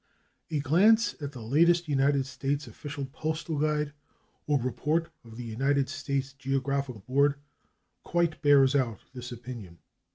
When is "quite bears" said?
8.03-8.75